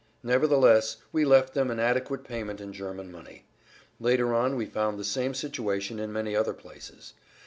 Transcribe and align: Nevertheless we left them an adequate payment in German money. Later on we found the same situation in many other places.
Nevertheless 0.23 0.97
we 1.11 1.25
left 1.25 1.53
them 1.53 1.69
an 1.69 1.79
adequate 1.79 2.23
payment 2.23 2.59
in 2.59 2.73
German 2.73 3.11
money. 3.11 3.45
Later 3.99 4.33
on 4.33 4.55
we 4.55 4.65
found 4.65 4.97
the 4.97 5.03
same 5.03 5.35
situation 5.35 5.99
in 5.99 6.11
many 6.11 6.35
other 6.35 6.55
places. 6.55 7.13